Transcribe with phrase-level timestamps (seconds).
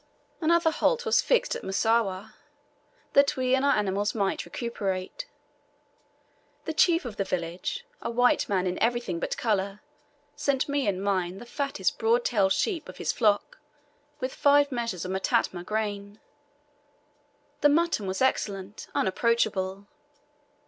[0.39, 2.33] Another halt was fixed at Msuwa,
[3.13, 5.27] that we and our animals might recuperate.
[6.65, 9.81] The chief of the village, a white man in everything but colour,
[10.35, 13.59] sent me and mine the fattest broad tailed sheep of his flock,
[14.19, 16.19] with five measures of matama grain.
[17.59, 19.85] The mutton was excellent, unapproachable.